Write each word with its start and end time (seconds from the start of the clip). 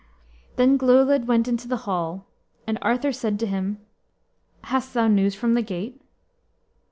Then 0.55 0.79
Glewlwyd 0.79 1.27
went 1.27 1.47
into 1.47 1.67
the 1.67 1.77
hall. 1.85 2.25
And 2.65 2.79
Arthur 2.81 3.11
said 3.11 3.39
to 3.39 3.45
him, 3.45 3.77
"Hast 4.63 4.95
thou 4.95 5.07
news 5.07 5.35
from 5.35 5.53
the 5.53 5.61
gate?" 5.61 6.01